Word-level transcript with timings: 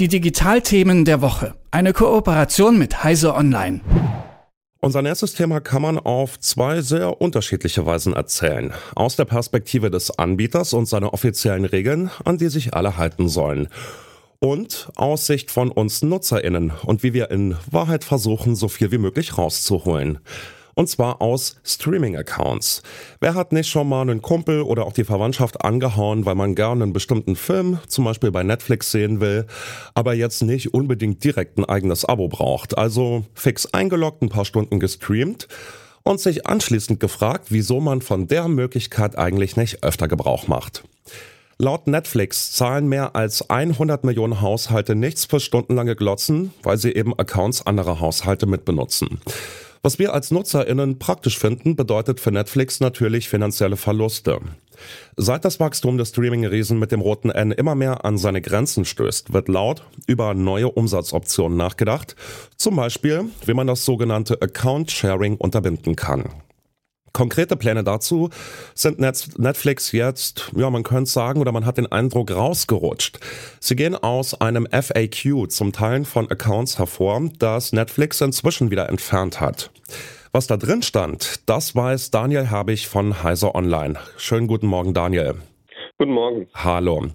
Die 0.00 0.08
Digitalthemen 0.08 1.04
der 1.04 1.20
Woche. 1.22 1.54
Eine 1.70 1.92
Kooperation 1.92 2.76
mit 2.78 3.04
Heise 3.04 3.32
Online. 3.32 3.80
Unser 4.80 5.02
nächstes 5.02 5.34
Thema 5.34 5.60
kann 5.60 5.82
man 5.82 6.00
auf 6.00 6.40
zwei 6.40 6.80
sehr 6.80 7.20
unterschiedliche 7.20 7.86
Weisen 7.86 8.12
erzählen. 8.12 8.72
Aus 8.96 9.14
der 9.14 9.24
Perspektive 9.24 9.92
des 9.92 10.10
Anbieters 10.18 10.72
und 10.72 10.86
seiner 10.86 11.14
offiziellen 11.14 11.64
Regeln, 11.64 12.10
an 12.24 12.38
die 12.38 12.48
sich 12.48 12.74
alle 12.74 12.96
halten 12.96 13.28
sollen. 13.28 13.68
Und 14.40 14.90
aus 14.96 15.28
Sicht 15.28 15.52
von 15.52 15.70
uns 15.70 16.02
NutzerInnen 16.02 16.72
und 16.84 17.04
wie 17.04 17.14
wir 17.14 17.30
in 17.30 17.56
Wahrheit 17.70 18.02
versuchen, 18.02 18.56
so 18.56 18.66
viel 18.66 18.90
wie 18.90 18.98
möglich 18.98 19.38
rauszuholen 19.38 20.18
und 20.74 20.88
zwar 20.88 21.20
aus 21.20 21.56
Streaming-Accounts. 21.64 22.82
Wer 23.20 23.34
hat 23.34 23.52
nicht 23.52 23.68
schon 23.68 23.88
mal 23.88 24.02
einen 24.02 24.22
Kumpel 24.22 24.62
oder 24.62 24.86
auch 24.86 24.92
die 24.92 25.04
Verwandtschaft 25.04 25.64
angehauen, 25.64 26.26
weil 26.26 26.34
man 26.34 26.54
gerne 26.54 26.84
einen 26.84 26.92
bestimmten 26.92 27.36
Film, 27.36 27.78
zum 27.88 28.04
Beispiel 28.04 28.30
bei 28.30 28.42
Netflix 28.42 28.90
sehen 28.90 29.20
will, 29.20 29.46
aber 29.94 30.14
jetzt 30.14 30.42
nicht 30.42 30.74
unbedingt 30.74 31.22
direkt 31.24 31.58
ein 31.58 31.64
eigenes 31.64 32.04
Abo 32.04 32.28
braucht. 32.28 32.76
Also 32.76 33.24
fix 33.34 33.66
eingeloggt, 33.66 34.22
ein 34.22 34.28
paar 34.28 34.44
Stunden 34.44 34.80
gestreamt 34.80 35.48
und 36.02 36.20
sich 36.20 36.46
anschließend 36.46 37.00
gefragt, 37.00 37.46
wieso 37.48 37.80
man 37.80 38.02
von 38.02 38.28
der 38.28 38.48
Möglichkeit 38.48 39.16
eigentlich 39.16 39.56
nicht 39.56 39.82
öfter 39.82 40.08
Gebrauch 40.08 40.48
macht. 40.48 40.84
Laut 41.58 41.86
Netflix 41.86 42.52
zahlen 42.52 42.88
mehr 42.88 43.14
als 43.14 43.48
100 43.48 44.02
Millionen 44.04 44.40
Haushalte 44.40 44.96
nichts 44.96 45.24
für 45.24 45.38
stundenlange 45.38 45.94
Glotzen, 45.94 46.52
weil 46.64 46.78
sie 46.78 46.92
eben 46.92 47.16
Accounts 47.16 47.64
anderer 47.64 48.00
Haushalte 48.00 48.46
mitbenutzen. 48.46 49.20
Was 49.84 49.98
wir 49.98 50.14
als 50.14 50.30
NutzerInnen 50.30 50.98
praktisch 50.98 51.38
finden, 51.38 51.76
bedeutet 51.76 52.18
für 52.18 52.32
Netflix 52.32 52.80
natürlich 52.80 53.28
finanzielle 53.28 53.76
Verluste. 53.76 54.40
Seit 55.18 55.44
das 55.44 55.60
Wachstum 55.60 55.98
des 55.98 56.08
Streaming-Riesen 56.08 56.78
mit 56.78 56.90
dem 56.90 57.02
roten 57.02 57.28
N 57.28 57.52
immer 57.52 57.74
mehr 57.74 58.02
an 58.02 58.16
seine 58.16 58.40
Grenzen 58.40 58.86
stößt, 58.86 59.34
wird 59.34 59.48
laut 59.48 59.84
über 60.06 60.32
neue 60.32 60.70
Umsatzoptionen 60.70 61.58
nachgedacht. 61.58 62.16
Zum 62.56 62.76
Beispiel, 62.76 63.26
wie 63.44 63.52
man 63.52 63.66
das 63.66 63.84
sogenannte 63.84 64.40
Account-Sharing 64.40 65.36
unterbinden 65.36 65.96
kann. 65.96 66.30
Konkrete 67.14 67.56
Pläne 67.56 67.84
dazu 67.84 68.28
sind 68.74 68.98
Netflix 68.98 69.92
jetzt, 69.92 70.50
ja, 70.56 70.68
man 70.68 70.82
könnte 70.82 71.08
sagen, 71.08 71.40
oder 71.40 71.52
man 71.52 71.64
hat 71.64 71.78
den 71.78 71.90
Eindruck 71.90 72.32
rausgerutscht. 72.32 73.20
Sie 73.60 73.76
gehen 73.76 73.94
aus 73.94 74.40
einem 74.40 74.66
FAQ 74.66 75.48
zum 75.48 75.72
Teilen 75.72 76.04
von 76.04 76.28
Accounts 76.28 76.76
hervor, 76.76 77.22
das 77.38 77.72
Netflix 77.72 78.20
inzwischen 78.20 78.72
wieder 78.72 78.88
entfernt 78.88 79.40
hat. 79.40 79.70
Was 80.32 80.48
da 80.48 80.56
drin 80.56 80.82
stand, 80.82 81.48
das 81.48 81.76
weiß 81.76 82.10
Daniel 82.10 82.50
Herbig 82.50 82.88
von 82.88 83.22
Heiser 83.22 83.54
Online. 83.54 83.94
Schönen 84.16 84.48
guten 84.48 84.66
Morgen, 84.66 84.92
Daniel. 84.92 85.36
Guten 85.96 86.12
Morgen. 86.12 86.48
Hallo. 86.52 87.06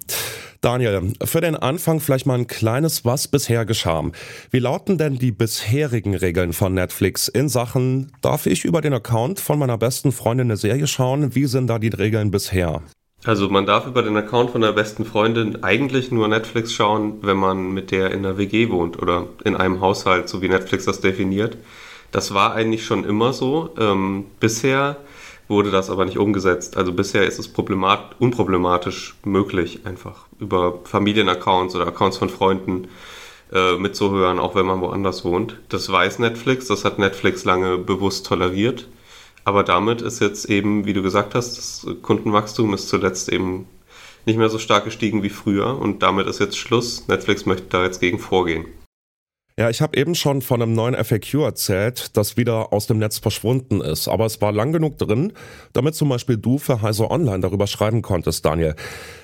Daniel, 0.62 1.14
für 1.24 1.40
den 1.40 1.56
Anfang 1.56 2.02
vielleicht 2.02 2.26
mal 2.26 2.38
ein 2.38 2.48
kleines 2.48 3.06
Was 3.06 3.30
bisher 3.30 3.66
geschah. 3.66 4.04
Wie 4.52 4.60
lauten 4.60 4.98
denn 4.98 5.18
die 5.18 5.32
bisherigen 5.32 6.16
Regeln 6.16 6.52
von 6.52 6.74
Netflix 6.74 7.30
in 7.30 7.48
Sachen, 7.48 8.12
darf 8.22 8.46
ich 8.46 8.66
über 8.66 8.82
den 8.82 8.94
Account 8.94 9.40
von 9.40 9.58
meiner 9.58 9.78
besten 9.78 10.12
Freundin 10.12 10.48
eine 10.48 10.58
Serie 10.58 10.88
schauen? 10.88 11.34
Wie 11.34 11.46
sind 11.46 11.68
da 11.68 11.80
die 11.80 11.88
Regeln 11.88 12.30
bisher? 12.30 12.82
Also 13.24 13.50
man 13.50 13.66
darf 13.66 13.88
über 13.88 14.04
den 14.04 14.18
Account 14.18 14.52
von 14.52 14.62
der 14.62 14.74
besten 14.74 15.06
Freundin 15.06 15.64
eigentlich 15.64 16.12
nur 16.12 16.28
Netflix 16.28 16.74
schauen, 16.74 17.20
wenn 17.22 17.38
man 17.38 17.72
mit 17.72 17.92
der 17.92 18.12
in 18.12 18.26
einer 18.26 18.38
WG 18.38 18.70
wohnt 18.70 19.02
oder 19.02 19.28
in 19.46 19.56
einem 19.56 19.80
Haushalt, 19.80 20.28
so 20.28 20.42
wie 20.42 20.50
Netflix 20.50 20.86
das 20.86 21.00
definiert. 21.00 21.58
Das 22.12 22.34
war 22.34 22.54
eigentlich 22.54 22.86
schon 22.86 23.06
immer 23.06 23.32
so. 23.32 23.70
Ähm, 23.78 24.26
bisher 24.40 24.98
wurde 25.50 25.72
das 25.72 25.90
aber 25.90 26.06
nicht 26.06 26.18
umgesetzt. 26.18 26.78
Also 26.78 26.94
bisher 26.94 27.26
ist 27.26 27.40
es 27.40 27.48
problemat 27.48 28.16
unproblematisch 28.20 29.16
möglich, 29.26 29.82
einfach 29.84 30.28
über 30.40 30.80
Familienaccounts 30.86 31.76
oder 31.76 31.88
Accounts 31.88 32.18
von 32.18 32.30
Freunden 32.30 32.88
äh, 33.52 33.76
mitzuhören, 33.78 34.40
auch 34.40 34.56
wenn 34.56 34.68
man 34.68 34.80
woanders 34.80 35.26
wohnt. 35.26 35.58
Das 35.70 35.92
weiß 35.92 36.20
Netflix, 36.20 36.68
das 36.68 36.86
hat 36.86 37.00
Netflix 37.00 37.44
lange 37.46 37.78
bewusst 37.80 38.28
toleriert. 38.28 38.88
Aber 39.44 39.64
damit 39.64 40.02
ist 40.02 40.22
jetzt 40.22 40.46
eben, 40.46 40.86
wie 40.86 40.94
du 40.94 41.02
gesagt 41.02 41.34
hast, 41.34 41.58
das 41.58 41.88
Kundenwachstum 42.04 42.74
ist 42.76 42.88
zuletzt 42.88 43.30
eben 43.30 43.66
nicht 44.26 44.38
mehr 44.38 44.50
so 44.50 44.60
stark 44.60 44.86
gestiegen 44.86 45.24
wie 45.24 45.30
früher 45.30 45.80
und 45.80 46.04
damit 46.04 46.28
ist 46.28 46.40
jetzt 46.40 46.58
Schluss. 46.58 47.08
Netflix 47.08 47.48
möchte 47.48 47.68
da 47.70 47.84
jetzt 47.84 48.00
gegen 48.00 48.20
vorgehen. 48.20 48.66
Ja, 49.60 49.70
ich 49.70 49.82
habe 49.82 49.98
eben 49.98 50.16
schon 50.16 50.42
von 50.42 50.62
einem 50.62 50.72
neuen 50.72 50.96
FAQ 50.96 51.44
erzählt, 51.44 52.16
das 52.16 52.38
wieder 52.38 52.72
aus 52.72 52.88
dem 52.88 52.98
Netz 52.98 53.18
verschwunden 53.18 53.82
ist. 53.82 54.08
Aber 54.08 54.26
es 54.26 54.40
war 54.40 54.54
lang 54.54 54.72
genug 54.72 54.98
drin, 54.98 55.34
damit 55.74 55.96
zum 55.96 56.08
Beispiel 56.08 56.38
du 56.38 56.60
für 56.60 56.82
Heise 56.82 57.12
Online 57.12 57.42
darüber 57.42 57.68
schreiben 57.68 58.02
konntest, 58.02 58.46
Daniel. 58.46 58.74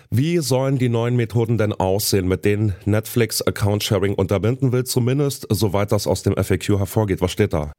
Wie 0.09 0.40
sollen 0.40 0.78
die 0.78 0.90
neuen 0.90 1.16
Methoden 1.16 1.57
denn 1.57 1.72
aussehen, 1.72 2.28
mit 2.28 2.44
denen 2.44 2.75
Netflix 2.84 3.41
Account 3.41 3.85
Sharing 3.85 4.13
unterbinden 4.13 4.73
will, 4.73 4.84
zumindest 4.84 5.47
soweit 5.50 5.94
das 5.94 6.06
aus 6.06 6.23
dem 6.23 6.35
FAQ 6.35 6.79
hervorgeht? 6.79 7.22
Was 7.22 7.31
steht 7.31 7.53
da? 7.53 7.72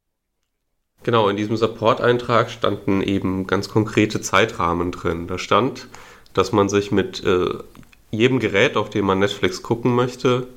Genau, 1.03 1.29
in 1.29 1.37
diesem 1.37 1.57
Support-Eintrag 1.57 2.49
standen 2.49 3.03
eben 3.03 3.45
ganz 3.45 3.69
konkrete 3.69 4.19
Zeitrahmen 4.19 4.91
drin. 4.91 5.27
Da 5.27 5.37
stand, 5.37 5.89
dass 6.33 6.53
man 6.53 6.69
sich 6.69 6.91
mit 6.91 7.23
äh, 7.23 7.49
jedem 8.09 8.39
Gerät, 8.39 8.77
auf 8.77 8.89
dem 8.89 9.05
man 9.05 9.19
Netflix 9.19 9.61
gucken 9.61 9.93
möchte, 9.93 10.47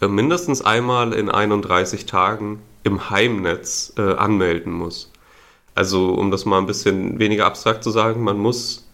mindestens 0.00 0.62
einmal 0.62 1.12
in 1.12 1.30
31 1.30 2.06
Tagen 2.06 2.62
im 2.82 3.10
Heimnetz 3.10 3.92
äh, 3.96 4.14
anmelden 4.14 4.72
muss. 4.72 5.10
Also 5.74 6.14
um 6.14 6.30
das 6.30 6.44
mal 6.44 6.58
ein 6.58 6.66
bisschen 6.66 7.18
weniger 7.18 7.46
abstrakt 7.46 7.82
zu 7.82 7.90
sagen, 7.90 8.22
man 8.22 8.38
muss 8.38 8.86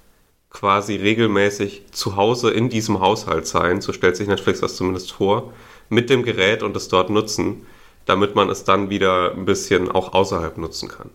quasi 0.51 0.97
regelmäßig 0.97 1.85
zu 1.93 2.17
Hause 2.17 2.51
in 2.51 2.69
diesem 2.69 3.01
Haushalt 3.01 3.47
sein, 3.47 3.81
so 3.81 3.93
stellt 3.93 4.17
sich 4.17 4.29
Netflix 4.29 4.61
das 4.61 4.77
zumindest 4.77 5.13
vor, 5.13 5.53
mit 5.89 6.11
dem 6.11 6.23
Gerät 6.23 6.63
und 6.63 6.77
es 6.77 6.89
dort 6.89 7.11
nutzen, 7.11 7.67
damit 8.05 8.35
man 8.35 8.51
es 8.51 8.65
dann 8.65 8.91
wieder 8.91 9.33
ein 9.33 9.45
bisschen 9.45 9.91
auch 9.91 10.13
außerhalb 10.13 10.59
nutzen 10.59 10.89
kann. 10.89 11.11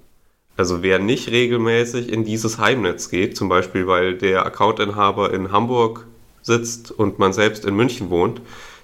Also 0.55 0.81
wer 0.81 0.97
nicht 0.97 1.29
regelmäßig 1.29 2.11
in 2.11 2.23
dieses 2.23 2.57
Heimnetz 2.57 3.09
geht, 3.09 3.37
zum 3.37 3.47
Beispiel 3.47 3.85
weil 3.85 4.15
der 4.15 4.45
Accountinhaber 4.45 5.31
in 5.31 5.51
Hamburg 5.51 6.07
sitzt 6.41 6.91
und 6.91 7.19
man 7.19 7.33
selbst 7.33 7.65
in 7.65 7.75
München 7.75 8.09
wohnt, 8.09 8.41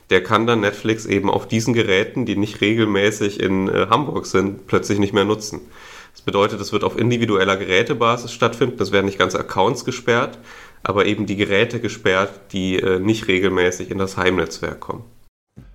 der 0.09 0.23
kann 0.23 0.47
dann 0.47 0.61
Netflix 0.61 1.05
eben 1.05 1.29
auf 1.29 1.47
diesen 1.47 1.73
Geräten, 1.73 2.25
die 2.25 2.35
nicht 2.35 2.61
regelmäßig 2.61 3.39
in 3.39 3.67
äh, 3.67 3.87
Hamburg 3.89 4.25
sind, 4.25 4.67
plötzlich 4.67 4.99
nicht 4.99 5.13
mehr 5.13 5.25
nutzen. 5.25 5.61
Das 6.11 6.21
bedeutet, 6.21 6.61
es 6.61 6.71
wird 6.71 6.83
auf 6.83 6.97
individueller 6.97 7.57
Gerätebasis 7.57 8.31
stattfinden. 8.31 8.81
Es 8.81 8.91
werden 8.91 9.05
nicht 9.05 9.17
ganze 9.17 9.39
Accounts 9.39 9.83
gesperrt, 9.83 10.37
aber 10.83 11.05
eben 11.05 11.25
die 11.25 11.35
Geräte 11.35 11.79
gesperrt, 11.79 12.39
die 12.51 12.77
äh, 12.77 12.99
nicht 12.99 13.27
regelmäßig 13.27 13.89
in 13.89 13.97
das 13.97 14.17
Heimnetzwerk 14.17 14.79
kommen. 14.79 15.03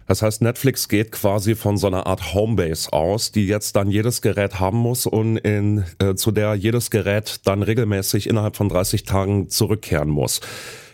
Das 0.09 0.23
heißt, 0.23 0.41
Netflix 0.41 0.89
geht 0.89 1.13
quasi 1.13 1.55
von 1.55 1.77
so 1.77 1.87
einer 1.87 2.07
Art 2.07 2.33
Homebase 2.33 2.91
aus, 2.95 3.31
die 3.31 3.47
jetzt 3.47 3.77
dann 3.77 3.91
jedes 3.91 4.23
Gerät 4.23 4.59
haben 4.59 4.79
muss 4.79 5.05
und 5.05 5.37
in, 5.37 5.85
äh, 5.99 6.15
zu 6.15 6.31
der 6.31 6.55
jedes 6.55 6.91
Gerät 6.91 7.41
dann 7.45 7.63
regelmäßig 7.63 8.27
innerhalb 8.27 8.57
von 8.57 8.71
30 8.71 9.05
Tagen 9.05 9.51
zurückkehren 9.51 10.09
muss. 10.09 10.41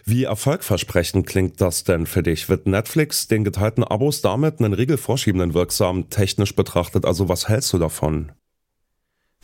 Wie 0.07 0.25
erfolgversprechend 0.25 1.27
klingt 1.27 1.63
das 1.63 1.83
denn 1.85 2.07
für 2.07 2.23
dich? 2.23 2.51
Wird 2.51 2.67
Netflix 2.67 3.27
den 3.27 3.43
geteilten 3.43 3.83
Abos 3.83 4.21
damit 4.21 4.59
einen 4.59 4.75
Riegel 4.75 4.99
vorschiebenden 4.99 5.55
wirksam 5.55 6.11
technisch 6.11 6.55
betrachtet? 6.55 7.07
Also 7.07 7.31
was 7.31 7.49
hältst 7.49 7.73
du 7.73 7.79
davon? 7.79 8.33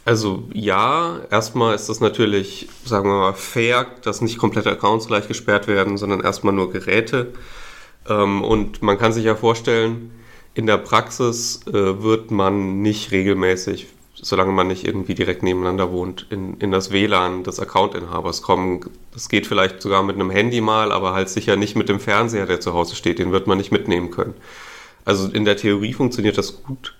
Also 0.04 0.44
ja, 0.52 1.20
erstmal 1.30 1.74
ist 1.74 1.88
das 1.88 2.00
natürlich, 2.00 2.68
sagen 2.84 3.08
wir 3.08 3.18
mal, 3.18 3.32
fair, 3.32 3.86
dass 4.02 4.20
nicht 4.20 4.36
komplette 4.38 4.70
Accounts 4.70 5.06
gleich 5.06 5.28
gesperrt 5.28 5.66
werden, 5.66 5.96
sondern 5.96 6.20
erstmal 6.20 6.52
nur 6.52 6.70
Geräte. 6.70 7.32
Ähm, 8.06 8.42
und 8.42 8.82
man 8.82 8.98
kann 8.98 9.14
sich 9.14 9.24
ja 9.24 9.36
vorstellen, 9.36 10.10
in 10.52 10.66
der 10.66 10.78
Praxis 10.78 11.60
äh, 11.68 12.02
wird 12.02 12.30
man 12.30 12.82
nicht 12.82 13.12
regelmäßig 13.12 13.86
solange 14.22 14.52
man 14.52 14.66
nicht 14.66 14.86
irgendwie 14.86 15.14
direkt 15.14 15.42
nebeneinander 15.42 15.90
wohnt, 15.92 16.26
in, 16.30 16.58
in 16.58 16.70
das 16.70 16.90
WLAN 16.90 17.44
des 17.44 17.60
Accountinhabers 17.60 18.42
kommen. 18.42 18.80
Das 19.12 19.28
geht 19.28 19.46
vielleicht 19.46 19.80
sogar 19.82 20.02
mit 20.02 20.16
einem 20.16 20.30
Handy 20.30 20.60
mal, 20.60 20.92
aber 20.92 21.12
halt 21.12 21.28
sicher 21.28 21.56
nicht 21.56 21.76
mit 21.76 21.88
dem 21.88 22.00
Fernseher, 22.00 22.46
der 22.46 22.60
zu 22.60 22.74
Hause 22.74 22.94
steht. 22.96 23.18
Den 23.18 23.32
wird 23.32 23.46
man 23.46 23.58
nicht 23.58 23.72
mitnehmen 23.72 24.10
können. 24.10 24.34
Also 25.04 25.28
in 25.28 25.44
der 25.44 25.56
Theorie 25.56 25.92
funktioniert 25.92 26.38
das 26.38 26.62
gut. 26.62 26.94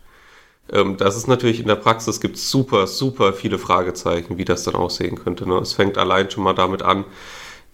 Ähm, 0.72 0.96
das 0.96 1.16
ist 1.16 1.26
natürlich 1.26 1.60
in 1.60 1.68
der 1.68 1.76
Praxis 1.76 2.20
gibt 2.20 2.36
es 2.36 2.50
super, 2.50 2.86
super 2.86 3.32
viele 3.32 3.58
Fragezeichen, 3.58 4.38
wie 4.38 4.44
das 4.44 4.64
dann 4.64 4.74
aussehen 4.74 5.16
könnte. 5.16 5.48
Ne? 5.48 5.56
Es 5.58 5.72
fängt 5.72 5.98
allein 5.98 6.30
schon 6.30 6.44
mal 6.44 6.54
damit 6.54 6.82
an, 6.82 7.04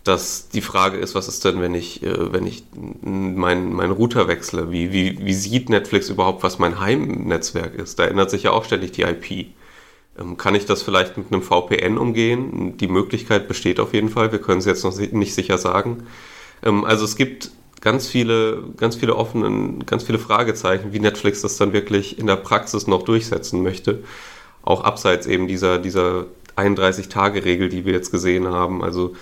dass 0.07 0.49
die 0.49 0.61
Frage 0.61 0.99
ist, 0.99 1.15
was 1.15 1.29
ist 1.29 1.45
denn, 1.45 1.61
wenn 1.61 1.75
ich, 1.75 2.03
äh, 2.03 2.33
wenn 2.33 2.47
ich 2.47 2.65
meinen 3.03 3.73
mein 3.73 3.91
Router 3.91 4.29
wechsle? 4.29 4.71
Wie, 4.71 4.93
wie, 4.93 5.25
wie 5.25 5.35
sieht 5.35 5.69
Netflix 5.69 6.09
überhaupt, 6.09 6.43
was 6.43 6.59
mein 6.59 6.81
Heimnetzwerk 6.81 7.75
ist? 7.75 7.99
Da 7.99 8.05
ändert 8.05 8.31
sich 8.31 8.45
ja 8.45 8.53
auch 8.53 8.65
ständig 8.65 8.93
die 8.93 9.03
IP. 9.03 9.49
Ähm, 10.19 10.37
kann 10.37 10.55
ich 10.55 10.67
das 10.67 10.83
vielleicht 10.83 11.17
mit 11.17 11.33
einem 11.33 11.43
VPN 11.43 11.99
umgehen? 11.99 12.77
Die 12.77 12.89
Möglichkeit 12.89 13.49
besteht 13.49 13.81
auf 13.81 13.95
jeden 13.95 14.09
Fall. 14.09 14.33
Wir 14.33 14.41
können 14.41 14.59
es 14.59 14.65
jetzt 14.65 14.85
noch 14.85 14.97
nicht 14.97 15.35
sicher 15.35 15.59
sagen. 15.59 16.05
Ähm, 16.63 16.85
also 16.85 17.05
es 17.05 17.17
gibt 17.17 17.51
ganz 17.81 18.09
viele, 18.09 18.65
ganz 18.77 18.97
viele 18.97 19.17
offenen, 19.17 19.87
ganz 19.87 20.05
viele 20.05 20.19
Fragezeichen, 20.19 20.93
wie 20.93 21.01
Netflix 21.01 21.43
das 21.43 21.57
dann 21.57 21.73
wirklich 21.73 22.19
in 22.19 22.27
der 22.27 22.37
Praxis 22.37 22.87
noch 22.87 23.03
durchsetzen 23.03 23.63
möchte. 23.63 24.03
Auch 24.63 24.83
abseits 24.83 25.27
eben 25.27 25.47
dieser, 25.47 25.79
dieser 25.79 26.27
31-Tage-Regel, 26.57 27.69
die 27.69 27.85
wir 27.85 27.93
jetzt 27.93 28.11
gesehen 28.11 28.49
haben. 28.49 28.83
Also 28.83 29.15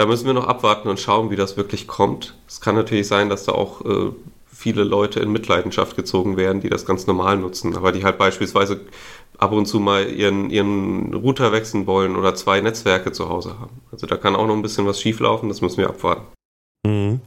da 0.00 0.06
müssen 0.06 0.24
wir 0.24 0.32
noch 0.32 0.46
abwarten 0.46 0.88
und 0.88 0.98
schauen, 0.98 1.30
wie 1.30 1.36
das 1.36 1.58
wirklich 1.58 1.86
kommt. 1.86 2.34
Es 2.48 2.62
kann 2.62 2.74
natürlich 2.74 3.06
sein, 3.06 3.28
dass 3.28 3.44
da 3.44 3.52
auch 3.52 3.84
äh, 3.84 4.12
viele 4.50 4.82
Leute 4.82 5.20
in 5.20 5.30
Mitleidenschaft 5.30 5.94
gezogen 5.94 6.38
werden, 6.38 6.62
die 6.62 6.70
das 6.70 6.86
ganz 6.86 7.06
normal 7.06 7.36
nutzen, 7.36 7.76
aber 7.76 7.92
die 7.92 8.02
halt 8.02 8.16
beispielsweise 8.16 8.80
ab 9.36 9.52
und 9.52 9.66
zu 9.66 9.78
mal 9.78 10.08
ihren, 10.08 10.48
ihren 10.48 11.12
Router 11.12 11.52
wechseln 11.52 11.86
wollen 11.86 12.16
oder 12.16 12.34
zwei 12.34 12.62
Netzwerke 12.62 13.12
zu 13.12 13.28
Hause 13.28 13.60
haben. 13.60 13.82
Also 13.92 14.06
da 14.06 14.16
kann 14.16 14.36
auch 14.36 14.46
noch 14.46 14.54
ein 14.54 14.62
bisschen 14.62 14.86
was 14.86 14.98
schieflaufen, 15.02 15.50
das 15.50 15.60
müssen 15.60 15.76
wir 15.76 15.90
abwarten. 15.90 16.22
Mhm. 16.86 17.20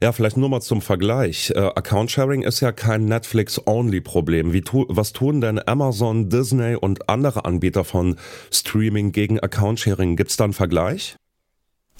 Ja, 0.00 0.12
vielleicht 0.12 0.36
nur 0.36 0.48
mal 0.48 0.60
zum 0.60 0.80
Vergleich. 0.80 1.50
Äh, 1.56 1.58
Account 1.58 2.12
Sharing 2.12 2.42
ist 2.42 2.60
ja 2.60 2.70
kein 2.70 3.06
Netflix-Only-Problem. 3.06 4.52
Tu 4.64 4.84
was 4.88 5.12
tun 5.12 5.40
denn 5.40 5.60
Amazon, 5.66 6.28
Disney 6.28 6.76
und 6.76 7.08
andere 7.08 7.44
Anbieter 7.44 7.82
von 7.82 8.14
Streaming 8.52 9.10
gegen 9.10 9.40
Account 9.40 9.80
Sharing? 9.80 10.14
Gibt 10.14 10.30
es 10.30 10.36
da 10.36 10.44
einen 10.44 10.52
Vergleich? 10.52 11.16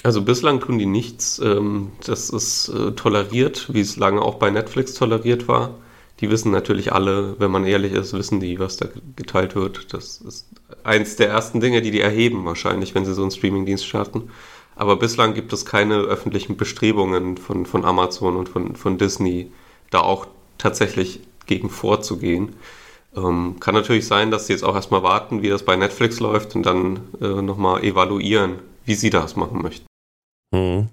Also 0.03 0.23
bislang 0.23 0.61
tun 0.61 0.79
die 0.79 0.87
nichts. 0.87 1.39
Ähm, 1.39 1.93
das 2.05 2.31
ist 2.31 2.69
äh, 2.69 2.93
toleriert, 2.93 3.73
wie 3.73 3.81
es 3.81 3.97
lange 3.97 4.21
auch 4.21 4.37
bei 4.37 4.51
Netflix 4.51 4.95
toleriert 4.95 5.49
war. 5.49 5.75
Die 6.21 6.31
wissen 6.31 6.53
natürlich 6.53 6.93
alle, 6.93 7.39
wenn 7.39 7.51
man 7.51 7.65
ehrlich 7.65 7.93
ist, 7.93 8.13
wissen 8.13 8.41
die, 8.41 8.59
was 8.59 8.77
da 8.77 8.87
geteilt 9.17 9.55
wird. 9.55 9.93
Das 9.93 10.21
ist 10.21 10.47
eins 10.85 11.17
der 11.17 11.29
ersten 11.29 11.61
Dinge, 11.61 11.83
die 11.83 11.91
die 11.91 12.01
erheben 12.01 12.45
wahrscheinlich, 12.45 12.95
wenn 12.95 13.05
sie 13.05 13.15
so 13.15 13.23
einen 13.23 13.31
Streamingdienst 13.31 13.87
starten. 13.87 14.31
Aber 14.75 14.97
bislang 14.97 15.35
gibt 15.35 15.53
es 15.53 15.67
keine 15.67 15.97
öffentlichen 15.97 16.57
Bestrebungen 16.57 17.37
von, 17.37 17.67
von 17.67 17.85
Amazon 17.85 18.37
und 18.37 18.49
von, 18.49 18.77
von 18.77 18.99
Disney, 18.99 19.51
da 19.91 20.01
auch 20.01 20.27
tatsächlich 20.59 21.21
gegen 21.47 21.71
vorzugehen. 21.71 22.55
Ähm, 23.17 23.57
kann 23.61 23.75
natürlich 23.75 24.07
sein, 24.07 24.31
dass 24.31 24.47
sie 24.47 24.55
jetzt 24.55 24.65
auch 24.65 24.75
erstmal 24.75 25.03
warten, 25.03 25.43
wie 25.43 25.49
das 25.49 25.65
bei 25.65 25.77
Netflix 25.77 26.21
läuft 26.21 26.55
und 26.57 26.65
dann 26.65 27.01
äh, 27.21 27.43
nochmal 27.43 27.85
evaluieren, 27.85 28.61
wie 28.85 28.95
sie 28.95 29.11
das 29.11 29.37
machen 29.37 29.61
möchten. 29.61 29.92
Mhm. 30.53 30.89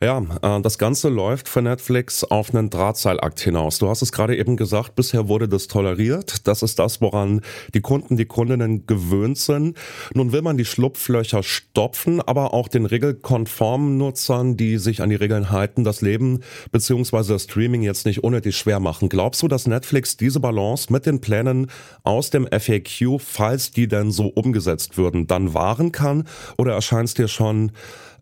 Ja, 0.00 0.22
äh, 0.42 0.62
das 0.62 0.78
Ganze 0.78 1.08
läuft 1.08 1.48
für 1.48 1.60
Netflix 1.60 2.22
auf 2.22 2.54
einen 2.54 2.70
Drahtseilakt 2.70 3.40
hinaus. 3.40 3.80
Du 3.80 3.88
hast 3.88 4.00
es 4.00 4.12
gerade 4.12 4.36
eben 4.36 4.56
gesagt, 4.56 4.94
bisher 4.94 5.26
wurde 5.26 5.48
das 5.48 5.66
toleriert. 5.66 6.46
Das 6.46 6.62
ist 6.62 6.78
das, 6.78 7.00
woran 7.00 7.40
die 7.74 7.80
Kunden, 7.80 8.16
die 8.16 8.24
Kundinnen 8.24 8.86
gewöhnt 8.86 9.38
sind. 9.38 9.76
Nun 10.14 10.30
will 10.30 10.42
man 10.42 10.56
die 10.56 10.64
Schlupflöcher 10.64 11.42
stopfen, 11.42 12.20
aber 12.20 12.54
auch 12.54 12.68
den 12.68 12.86
regelkonformen 12.86 13.98
Nutzern, 13.98 14.56
die 14.56 14.78
sich 14.78 15.02
an 15.02 15.10
die 15.10 15.16
Regeln 15.16 15.50
halten, 15.50 15.82
das 15.82 16.00
Leben 16.00 16.44
bzw. 16.70 17.32
das 17.32 17.42
Streaming 17.42 17.82
jetzt 17.82 18.06
nicht 18.06 18.22
unnötig 18.22 18.56
schwer 18.56 18.78
machen. 18.78 19.08
Glaubst 19.08 19.42
du, 19.42 19.48
dass 19.48 19.66
Netflix 19.66 20.16
diese 20.16 20.38
Balance 20.38 20.92
mit 20.92 21.06
den 21.06 21.20
Plänen 21.20 21.72
aus 22.04 22.30
dem 22.30 22.46
FAQ, 22.46 23.18
falls 23.18 23.72
die 23.72 23.88
denn 23.88 24.12
so 24.12 24.28
umgesetzt 24.28 24.96
würden, 24.96 25.26
dann 25.26 25.54
wahren 25.54 25.90
kann? 25.90 26.28
Oder 26.56 26.74
erscheint 26.74 27.08
es 27.08 27.14
dir 27.14 27.26
schon 27.26 27.72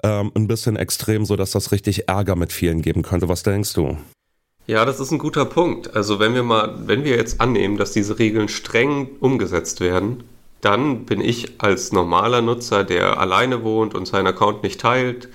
ähm, 0.02 0.32
ein 0.34 0.46
bisschen 0.46 0.76
extrem, 0.76 1.24
so 1.24 1.36
dass 1.36 1.50
das 1.50 1.72
richtig 1.72 2.08
Ärger 2.08 2.36
mit 2.36 2.52
vielen 2.52 2.82
geben 2.82 3.02
könnte. 3.02 3.28
Was 3.28 3.42
denkst 3.42 3.72
du? 3.74 3.96
Ja, 4.66 4.84
das 4.84 4.98
ist 4.98 5.12
ein 5.12 5.18
guter 5.18 5.44
Punkt. 5.44 5.94
Also 5.94 6.18
wenn 6.18 6.34
wir 6.34 6.42
mal, 6.42 6.74
wenn 6.86 7.04
wir 7.04 7.16
jetzt 7.16 7.40
annehmen, 7.40 7.76
dass 7.76 7.92
diese 7.92 8.18
Regeln 8.18 8.48
streng 8.48 9.08
umgesetzt 9.20 9.80
werden, 9.80 10.24
dann 10.60 11.04
bin 11.04 11.20
ich 11.20 11.60
als 11.62 11.92
normaler 11.92 12.42
Nutzer, 12.42 12.82
der 12.82 13.20
alleine 13.20 13.62
wohnt 13.62 13.94
und 13.94 14.06
seinen 14.06 14.26
Account 14.26 14.64
nicht 14.64 14.80
teilt, 14.80 15.28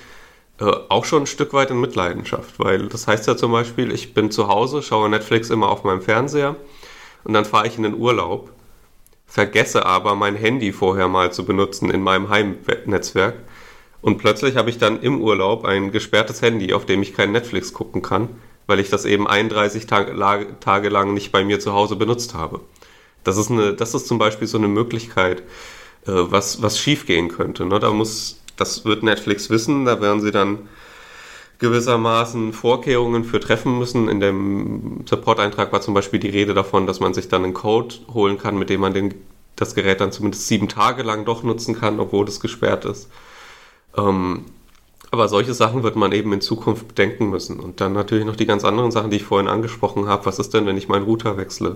äh, 0.59 0.65
auch 0.89 1.05
schon 1.05 1.23
ein 1.23 1.27
Stück 1.27 1.53
weit 1.53 1.71
in 1.71 1.79
Mitleidenschaft. 1.79 2.59
Weil 2.59 2.89
das 2.89 3.07
heißt 3.07 3.27
ja 3.27 3.37
zum 3.37 3.53
Beispiel, 3.53 3.91
ich 3.93 4.13
bin 4.13 4.31
zu 4.31 4.49
Hause, 4.49 4.81
schaue 4.83 5.09
Netflix 5.09 5.49
immer 5.49 5.69
auf 5.69 5.85
meinem 5.85 6.01
Fernseher 6.01 6.57
und 7.23 7.33
dann 7.33 7.45
fahre 7.45 7.67
ich 7.67 7.77
in 7.77 7.83
den 7.83 7.95
Urlaub, 7.95 8.51
vergesse 9.25 9.85
aber 9.85 10.15
mein 10.15 10.35
Handy 10.35 10.73
vorher 10.73 11.07
mal 11.07 11.31
zu 11.31 11.45
benutzen 11.45 11.89
in 11.89 12.01
meinem 12.01 12.27
Heimnetzwerk 12.27 13.35
und 14.01 14.17
plötzlich 14.17 14.55
habe 14.55 14.69
ich 14.69 14.77
dann 14.77 15.01
im 15.01 15.21
Urlaub 15.21 15.65
ein 15.65 15.91
gesperrtes 15.91 16.41
Handy, 16.41 16.73
auf 16.73 16.85
dem 16.85 17.01
ich 17.01 17.13
kein 17.13 17.31
Netflix 17.31 17.73
gucken 17.73 18.01
kann, 18.01 18.29
weil 18.67 18.79
ich 18.79 18.89
das 18.89 19.05
eben 19.05 19.27
31 19.27 19.85
Tage, 19.85 20.13
lang 20.89 21.13
nicht 21.13 21.31
bei 21.31 21.43
mir 21.43 21.59
zu 21.59 21.73
Hause 21.73 21.95
benutzt 21.95 22.33
habe. 22.33 22.61
Das 23.23 23.37
ist, 23.37 23.51
eine, 23.51 23.73
das 23.73 23.93
ist 23.93 24.07
zum 24.07 24.17
Beispiel 24.17 24.47
so 24.47 24.57
eine 24.57 24.67
Möglichkeit, 24.67 25.41
äh, 26.07 26.11
was, 26.13 26.61
was 26.63 26.79
schiefgehen 26.79 27.29
könnte. 27.29 27.65
Ne? 27.65 27.79
Da 27.79 27.91
muss, 27.91 28.41
das 28.57 28.85
wird 28.85 29.03
Netflix 29.03 29.51
wissen, 29.51 29.85
da 29.85 30.01
werden 30.01 30.21
sie 30.21 30.31
dann 30.31 30.69
gewissermaßen 31.59 32.53
Vorkehrungen 32.53 33.23
für 33.23 33.39
treffen 33.39 33.77
müssen. 33.77 34.09
In 34.09 34.19
dem 34.19 35.05
Support-Eintrag 35.07 35.71
war 35.71 35.81
zum 35.81 35.93
Beispiel 35.93 36.19
die 36.19 36.29
Rede 36.29 36.55
davon, 36.55 36.87
dass 36.87 36.99
man 36.99 37.13
sich 37.13 37.29
dann 37.29 37.43
einen 37.43 37.53
Code 37.53 37.93
holen 38.11 38.39
kann, 38.39 38.57
mit 38.57 38.71
dem 38.71 38.81
man 38.81 38.95
den, 38.95 39.13
das 39.55 39.75
Gerät 39.75 40.01
dann 40.01 40.11
zumindest 40.11 40.47
sieben 40.47 40.69
Tage 40.69 41.03
lang 41.03 41.23
doch 41.23 41.43
nutzen 41.43 41.79
kann, 41.79 41.99
obwohl 41.99 42.27
es 42.27 42.39
gesperrt 42.39 42.85
ist. 42.85 43.11
Ähm, 43.97 44.45
aber 45.11 45.27
solche 45.27 45.53
Sachen 45.53 45.83
wird 45.83 45.97
man 45.97 46.13
eben 46.13 46.31
in 46.31 46.39
Zukunft 46.39 46.87
bedenken 46.87 47.29
müssen. 47.29 47.59
Und 47.59 47.81
dann 47.81 47.91
natürlich 47.91 48.25
noch 48.25 48.37
die 48.37 48.45
ganz 48.45 48.63
anderen 48.63 48.91
Sachen, 48.91 49.11
die 49.11 49.17
ich 49.17 49.23
vorhin 49.23 49.49
angesprochen 49.49 50.07
habe. 50.07 50.25
Was 50.25 50.39
ist 50.39 50.53
denn, 50.53 50.65
wenn 50.65 50.77
ich 50.77 50.87
meinen 50.87 51.03
Router 51.03 51.35
wechsle? 51.35 51.75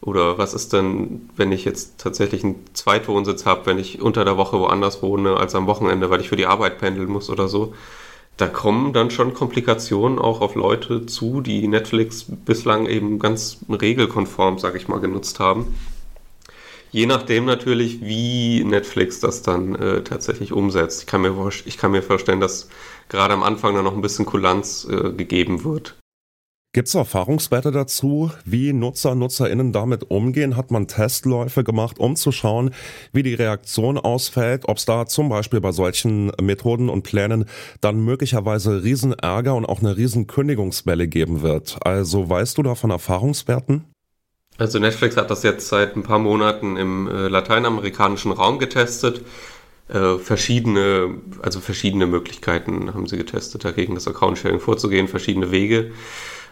Oder 0.00 0.38
was 0.38 0.54
ist 0.54 0.72
denn, 0.72 1.30
wenn 1.36 1.50
ich 1.50 1.64
jetzt 1.64 1.98
tatsächlich 1.98 2.44
einen 2.44 2.64
Zweitwohnsitz 2.74 3.44
habe, 3.44 3.66
wenn 3.66 3.78
ich 3.78 4.00
unter 4.00 4.24
der 4.24 4.36
Woche 4.36 4.60
woanders 4.60 5.02
wohne 5.02 5.36
als 5.36 5.54
am 5.56 5.66
Wochenende, 5.66 6.10
weil 6.10 6.20
ich 6.20 6.28
für 6.28 6.36
die 6.36 6.46
Arbeit 6.46 6.78
pendeln 6.78 7.08
muss 7.08 7.28
oder 7.28 7.48
so? 7.48 7.74
Da 8.36 8.46
kommen 8.46 8.92
dann 8.92 9.10
schon 9.10 9.32
Komplikationen 9.32 10.18
auch 10.18 10.42
auf 10.42 10.54
Leute 10.54 11.06
zu, 11.06 11.40
die 11.40 11.66
Netflix 11.66 12.26
bislang 12.28 12.86
eben 12.86 13.18
ganz 13.18 13.58
regelkonform, 13.68 14.58
sag 14.58 14.76
ich 14.76 14.88
mal, 14.88 15.00
genutzt 15.00 15.40
haben 15.40 15.74
Je 16.96 17.04
nachdem 17.04 17.44
natürlich, 17.44 18.00
wie 18.00 18.64
Netflix 18.64 19.20
das 19.20 19.42
dann 19.42 19.74
äh, 19.74 20.02
tatsächlich 20.02 20.50
umsetzt. 20.50 21.02
Ich 21.02 21.06
kann, 21.06 21.20
mir, 21.20 21.50
ich 21.66 21.76
kann 21.76 21.90
mir 21.90 22.00
vorstellen, 22.00 22.40
dass 22.40 22.70
gerade 23.10 23.34
am 23.34 23.42
Anfang 23.42 23.74
dann 23.74 23.84
noch 23.84 23.94
ein 23.94 24.00
bisschen 24.00 24.24
Kulanz 24.24 24.88
äh, 24.90 25.12
gegeben 25.12 25.62
wird. 25.62 25.98
Gibt 26.72 26.88
es 26.88 26.94
Erfahrungswerte 26.94 27.70
dazu, 27.70 28.30
wie 28.46 28.72
Nutzer, 28.72 29.14
NutzerInnen 29.14 29.74
damit 29.74 30.10
umgehen? 30.10 30.56
Hat 30.56 30.70
man 30.70 30.88
Testläufe 30.88 31.64
gemacht, 31.64 31.98
um 31.98 32.16
zu 32.16 32.32
schauen, 32.32 32.70
wie 33.12 33.22
die 33.22 33.34
Reaktion 33.34 33.98
ausfällt? 33.98 34.66
Ob 34.66 34.78
es 34.78 34.86
da 34.86 35.04
zum 35.04 35.28
Beispiel 35.28 35.60
bei 35.60 35.72
solchen 35.72 36.32
Methoden 36.40 36.88
und 36.88 37.02
Plänen 37.02 37.44
dann 37.82 38.02
möglicherweise 38.06 38.82
Riesenärger 38.82 39.54
und 39.54 39.66
auch 39.66 39.80
eine 39.80 39.98
Riesenkündigungswelle 39.98 41.08
geben 41.08 41.42
wird? 41.42 41.76
Also 41.82 42.30
weißt 42.30 42.56
du 42.56 42.62
da 42.62 42.74
von 42.74 42.90
Erfahrungswerten? 42.90 43.84
Also 44.58 44.78
Netflix 44.78 45.16
hat 45.16 45.30
das 45.30 45.42
jetzt 45.42 45.68
seit 45.68 45.96
ein 45.96 46.02
paar 46.02 46.18
Monaten 46.18 46.76
im 46.76 47.08
äh, 47.08 47.28
lateinamerikanischen 47.28 48.32
Raum 48.32 48.58
getestet. 48.58 49.22
Äh, 49.88 50.18
verschiedene, 50.18 51.18
also 51.42 51.60
verschiedene 51.60 52.06
Möglichkeiten 52.06 52.92
haben 52.92 53.06
sie 53.06 53.16
getestet, 53.16 53.64
dagegen 53.64 53.94
das 53.94 54.08
Account-Sharing 54.08 54.60
vorzugehen, 54.60 55.08
verschiedene 55.08 55.50
Wege. 55.50 55.92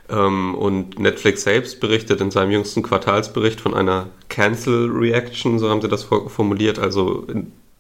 Ähm, 0.08 0.54
und 0.54 0.98
Netflix 0.98 1.42
selbst 1.42 1.80
berichtet 1.80 2.20
in 2.20 2.30
seinem 2.30 2.52
jüngsten 2.52 2.82
Quartalsbericht 2.82 3.60
von 3.60 3.74
einer 3.74 4.08
Cancel 4.28 4.90
Reaction, 4.90 5.58
so 5.58 5.70
haben 5.70 5.80
sie 5.80 5.88
das 5.88 6.04
formuliert. 6.04 6.78
Also 6.78 7.26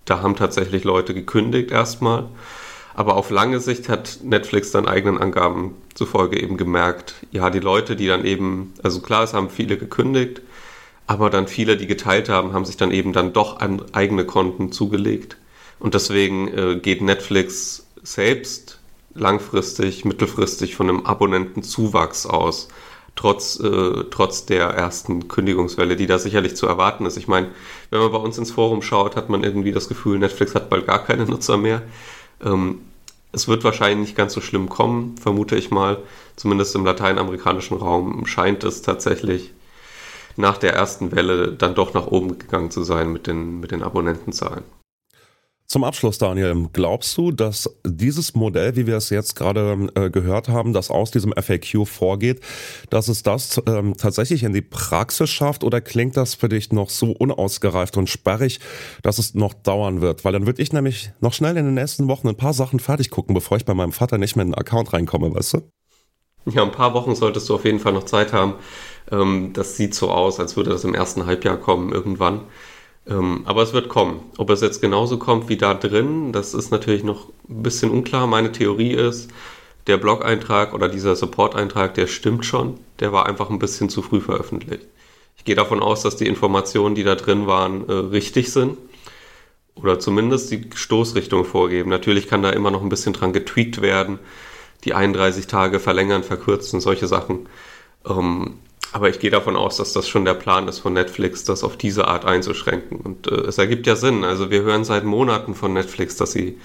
da 0.06 0.22
haben 0.22 0.36
tatsächlich 0.36 0.84
Leute 0.84 1.14
gekündigt 1.14 1.70
erstmal. 1.70 2.28
Aber 2.94 3.16
auf 3.16 3.30
lange 3.30 3.58
Sicht 3.60 3.88
hat 3.88 4.20
Netflix 4.22 4.70
dann 4.70 4.86
eigenen 4.86 5.18
Angaben 5.18 5.74
zufolge 5.94 6.40
eben 6.40 6.56
gemerkt, 6.56 7.14
ja, 7.32 7.50
die 7.50 7.60
Leute, 7.60 7.96
die 7.96 8.06
dann 8.06 8.24
eben, 8.24 8.72
also 8.82 9.00
klar, 9.00 9.24
es 9.24 9.34
haben 9.34 9.50
viele 9.50 9.76
gekündigt, 9.76 10.42
aber 11.06 11.28
dann 11.28 11.48
viele, 11.48 11.76
die 11.76 11.86
geteilt 11.86 12.28
haben, 12.28 12.52
haben 12.52 12.64
sich 12.64 12.76
dann 12.76 12.92
eben 12.92 13.12
dann 13.12 13.32
doch 13.32 13.60
an 13.60 13.82
eigene 13.92 14.24
Konten 14.24 14.72
zugelegt. 14.72 15.36
Und 15.80 15.94
deswegen 15.94 16.48
äh, 16.48 16.76
geht 16.76 17.02
Netflix 17.02 17.86
selbst 18.02 18.78
langfristig, 19.14 20.04
mittelfristig 20.04 20.76
von 20.76 20.88
einem 20.88 21.04
Abonnentenzuwachs 21.04 22.26
aus, 22.26 22.68
trotz, 23.16 23.58
äh, 23.60 24.04
trotz 24.10 24.46
der 24.46 24.66
ersten 24.66 25.28
Kündigungswelle, 25.28 25.96
die 25.96 26.06
da 26.06 26.18
sicherlich 26.18 26.56
zu 26.56 26.66
erwarten 26.66 27.06
ist. 27.06 27.16
Ich 27.16 27.28
meine, 27.28 27.48
wenn 27.90 28.00
man 28.00 28.12
bei 28.12 28.18
uns 28.18 28.38
ins 28.38 28.50
Forum 28.50 28.82
schaut, 28.82 29.16
hat 29.16 29.28
man 29.28 29.44
irgendwie 29.44 29.72
das 29.72 29.88
Gefühl, 29.88 30.18
Netflix 30.18 30.54
hat 30.54 30.70
bald 30.70 30.86
gar 30.86 31.04
keine 31.04 31.26
Nutzer 31.26 31.56
mehr. 31.56 31.82
Ähm, 32.44 32.80
es 33.32 33.48
wird 33.48 33.64
wahrscheinlich 33.64 34.08
nicht 34.08 34.16
ganz 34.16 34.32
so 34.32 34.40
schlimm 34.40 34.68
kommen, 34.68 35.16
vermute 35.18 35.56
ich 35.56 35.70
mal. 35.70 35.98
Zumindest 36.36 36.74
im 36.76 36.84
lateinamerikanischen 36.84 37.76
Raum 37.76 38.26
scheint 38.26 38.62
es 38.62 38.82
tatsächlich 38.82 39.52
nach 40.36 40.56
der 40.56 40.74
ersten 40.74 41.12
Welle 41.12 41.52
dann 41.52 41.74
doch 41.74 41.94
nach 41.94 42.06
oben 42.06 42.38
gegangen 42.38 42.70
zu 42.70 42.84
sein 42.84 43.12
mit 43.12 43.26
den, 43.26 43.60
mit 43.60 43.70
den 43.72 43.82
Abonnentenzahlen. 43.82 44.64
Zum 45.66 45.82
Abschluss, 45.82 46.18
Daniel, 46.18 46.68
glaubst 46.74 47.16
du, 47.16 47.32
dass 47.32 47.74
dieses 47.86 48.34
Modell, 48.34 48.76
wie 48.76 48.86
wir 48.86 48.96
es 48.96 49.08
jetzt 49.08 49.34
gerade 49.34 49.88
äh, 49.94 50.10
gehört 50.10 50.48
haben, 50.48 50.74
das 50.74 50.90
aus 50.90 51.10
diesem 51.10 51.32
FAQ 51.32 51.86
vorgeht, 51.86 52.40
dass 52.90 53.08
es 53.08 53.22
das 53.22 53.60
ähm, 53.66 53.96
tatsächlich 53.96 54.42
in 54.42 54.52
die 54.52 54.60
Praxis 54.60 55.30
schafft 55.30 55.64
oder 55.64 55.80
klingt 55.80 56.18
das 56.18 56.34
für 56.34 56.50
dich 56.50 56.70
noch 56.70 56.90
so 56.90 57.12
unausgereift 57.12 57.96
und 57.96 58.10
sperrig, 58.10 58.60
dass 59.02 59.18
es 59.18 59.34
noch 59.34 59.54
dauern 59.54 60.02
wird? 60.02 60.24
Weil 60.24 60.34
dann 60.34 60.44
würde 60.44 60.60
ich 60.60 60.72
nämlich 60.72 61.12
noch 61.20 61.32
schnell 61.32 61.56
in 61.56 61.64
den 61.64 61.74
nächsten 61.74 62.08
Wochen 62.08 62.28
ein 62.28 62.36
paar 62.36 62.52
Sachen 62.52 62.78
fertig 62.78 63.10
gucken, 63.10 63.34
bevor 63.34 63.56
ich 63.56 63.64
bei 63.64 63.74
meinem 63.74 63.92
Vater 63.92 64.18
nicht 64.18 64.36
mehr 64.36 64.44
in 64.44 64.52
den 64.52 64.58
Account 64.58 64.92
reinkomme, 64.92 65.34
weißt 65.34 65.54
du? 65.54 65.62
Ja, 66.46 66.62
ein 66.62 66.72
paar 66.72 66.92
Wochen 66.92 67.14
solltest 67.14 67.48
du 67.48 67.54
auf 67.54 67.64
jeden 67.64 67.80
Fall 67.80 67.94
noch 67.94 68.04
Zeit 68.04 68.34
haben. 68.34 68.56
Ähm, 69.10 69.52
das 69.54 69.76
sieht 69.76 69.94
so 69.94 70.10
aus, 70.10 70.38
als 70.40 70.56
würde 70.56 70.70
das 70.70 70.84
im 70.84 70.94
ersten 70.94 71.24
Halbjahr 71.24 71.56
kommen 71.56 71.90
irgendwann. 71.90 72.42
Ähm, 73.06 73.42
aber 73.44 73.62
es 73.62 73.72
wird 73.72 73.88
kommen. 73.88 74.20
Ob 74.38 74.50
es 74.50 74.60
jetzt 74.60 74.80
genauso 74.80 75.18
kommt 75.18 75.48
wie 75.48 75.56
da 75.56 75.74
drin, 75.74 76.32
das 76.32 76.54
ist 76.54 76.70
natürlich 76.70 77.04
noch 77.04 77.28
ein 77.48 77.62
bisschen 77.62 77.90
unklar. 77.90 78.26
Meine 78.26 78.52
Theorie 78.52 78.92
ist, 78.92 79.30
der 79.86 79.98
Blog-Eintrag 79.98 80.72
oder 80.72 80.88
dieser 80.88 81.14
Support-Eintrag, 81.14 81.94
der 81.94 82.06
stimmt 82.06 82.46
schon, 82.46 82.78
der 83.00 83.12
war 83.12 83.26
einfach 83.26 83.50
ein 83.50 83.58
bisschen 83.58 83.90
zu 83.90 84.00
früh 84.00 84.20
veröffentlicht. 84.20 84.86
Ich 85.36 85.44
gehe 85.44 85.54
davon 85.54 85.82
aus, 85.82 86.02
dass 86.02 86.16
die 86.16 86.26
Informationen, 86.26 86.94
die 86.94 87.04
da 87.04 87.16
drin 87.16 87.46
waren, 87.46 87.88
äh, 87.88 87.92
richtig 87.92 88.50
sind 88.50 88.78
oder 89.74 89.98
zumindest 89.98 90.50
die 90.50 90.70
Stoßrichtung 90.74 91.44
vorgeben. 91.44 91.90
Natürlich 91.90 92.28
kann 92.28 92.42
da 92.42 92.50
immer 92.50 92.70
noch 92.70 92.82
ein 92.82 92.88
bisschen 92.88 93.12
dran 93.12 93.32
getweakt 93.32 93.82
werden, 93.82 94.18
die 94.84 94.94
31 94.94 95.46
Tage 95.46 95.80
verlängern, 95.80 96.22
verkürzen, 96.22 96.80
solche 96.80 97.06
Sachen. 97.06 97.48
Ähm, 98.08 98.58
aber 98.94 99.08
ich 99.08 99.18
gehe 99.18 99.30
davon 99.30 99.56
aus, 99.56 99.76
dass 99.78 99.92
das 99.92 100.08
schon 100.08 100.24
der 100.24 100.34
Plan 100.34 100.68
ist 100.68 100.78
von 100.78 100.92
Netflix, 100.92 101.42
das 101.42 101.64
auf 101.64 101.76
diese 101.76 102.06
Art 102.06 102.24
einzuschränken. 102.24 103.00
Und 103.00 103.26
äh, 103.26 103.40
es 103.40 103.58
ergibt 103.58 103.88
ja 103.88 103.96
Sinn. 103.96 104.22
Also 104.22 104.52
wir 104.52 104.62
hören 104.62 104.84
seit 104.84 105.02
Monaten 105.02 105.56
von 105.56 105.72
Netflix, 105.72 106.14
dass 106.14 106.30
sie, 106.30 106.60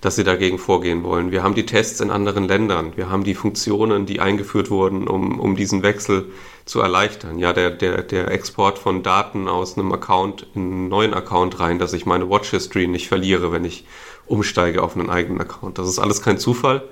dass 0.00 0.14
sie 0.14 0.22
dagegen 0.22 0.60
vorgehen 0.60 1.02
wollen. 1.02 1.32
Wir 1.32 1.42
haben 1.42 1.56
die 1.56 1.66
Tests 1.66 2.00
in 2.00 2.12
anderen 2.12 2.46
Ländern. 2.46 2.92
Wir 2.94 3.10
haben 3.10 3.24
die 3.24 3.34
Funktionen, 3.34 4.06
die 4.06 4.20
eingeführt 4.20 4.70
wurden, 4.70 5.08
um, 5.08 5.40
um 5.40 5.56
diesen 5.56 5.82
Wechsel 5.82 6.26
zu 6.66 6.80
erleichtern. 6.80 7.40
Ja, 7.40 7.52
der, 7.52 7.70
der, 7.70 8.02
der 8.02 8.30
Export 8.30 8.78
von 8.78 9.02
Daten 9.02 9.48
aus 9.48 9.76
einem 9.76 9.90
Account 9.90 10.46
in 10.54 10.62
einen 10.62 10.88
neuen 10.88 11.14
Account 11.14 11.58
rein, 11.58 11.80
dass 11.80 11.94
ich 11.94 12.06
meine 12.06 12.30
Watch 12.30 12.50
History 12.50 12.86
nicht 12.86 13.08
verliere, 13.08 13.50
wenn 13.50 13.64
ich 13.64 13.86
umsteige 14.26 14.84
auf 14.84 14.96
einen 14.96 15.10
eigenen 15.10 15.40
Account. 15.40 15.78
Das 15.78 15.88
ist 15.88 15.98
alles 15.98 16.22
kein 16.22 16.38
Zufall. 16.38 16.84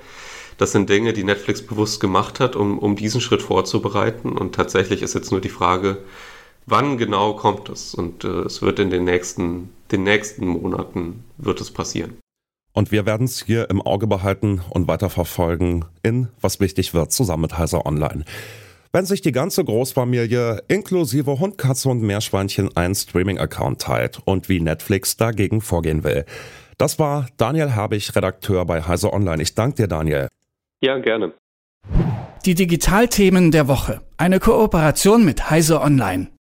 Das 0.61 0.73
sind 0.73 0.91
Dinge, 0.91 1.15
die 1.15 1.25
Netflix 1.25 1.63
bewusst 1.63 2.01
gemacht 2.01 2.39
hat, 2.39 2.55
um, 2.55 2.79
um 2.79 2.95
diesen 2.95 3.23
Schritt 3.23 3.41
vorzubereiten. 3.41 4.33
Und 4.37 4.55
tatsächlich 4.55 5.01
ist 5.01 5.15
jetzt 5.15 5.31
nur 5.31 5.41
die 5.41 5.49
Frage, 5.49 5.97
wann 6.67 6.99
genau 6.99 7.33
kommt 7.33 7.71
es? 7.71 7.95
Und 7.95 8.25
äh, 8.25 8.43
es 8.43 8.61
wird 8.61 8.79
in 8.79 8.91
den 8.91 9.05
nächsten, 9.05 9.71
den 9.91 10.03
nächsten 10.03 10.47
Monaten 10.47 11.25
wird 11.39 11.63
es 11.63 11.71
passieren. 11.71 12.19
Und 12.75 12.93
wir 12.93 13.07
werden 13.07 13.25
es 13.25 13.43
hier 13.43 13.71
im 13.71 13.81
Auge 13.81 14.07
behalten 14.07 14.61
und 14.69 14.87
weiterverfolgen 14.87 15.87
in 16.03 16.29
Was 16.43 16.61
wichtig 16.61 16.93
wird, 16.93 17.11
zusammen 17.11 17.41
mit 17.41 17.57
Heiser 17.57 17.87
Online. 17.87 18.27
Wenn 18.93 19.07
sich 19.07 19.23
die 19.23 19.33
ganze 19.33 19.65
Großfamilie 19.65 20.63
inklusive 20.69 21.39
Hund, 21.39 21.57
Katze 21.57 21.89
und 21.89 22.03
Meerschweinchen 22.03 22.77
einen 22.77 22.95
Streaming-Account 22.95 23.81
teilt 23.81 24.21
und 24.27 24.51
wie 24.51 24.61
Netflix 24.61 25.17
dagegen 25.17 25.63
vorgehen 25.63 26.05
will. 26.05 26.27
Das 26.77 26.99
war 26.99 27.29
Daniel 27.39 27.75
Habich, 27.75 28.15
Redakteur 28.15 28.67
bei 28.67 28.83
Heise 28.83 29.11
Online. 29.11 29.43
Ich 29.43 29.55
danke 29.55 29.77
dir, 29.77 29.89
Daniel. 29.89 30.29
Ja, 30.83 30.99
gerne. 30.99 31.35
Die 32.47 32.55
Digitalthemen 32.55 33.51
der 33.51 33.69
Woche. 33.69 34.01
Eine 34.17 34.41
Kooperation 34.41 35.27
mit 35.27 35.51
Heise 35.51 35.83
Online. 35.83 36.31